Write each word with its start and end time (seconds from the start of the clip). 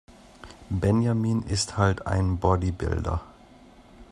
Benjamin 0.71 1.43
ist 1.43 1.77
halt 1.77 2.07
ein 2.07 2.39
Bodybuilder. 2.39 3.21